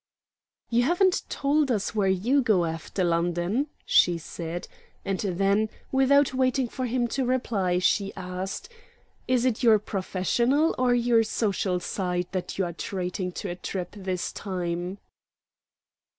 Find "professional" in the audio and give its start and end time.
9.77-10.73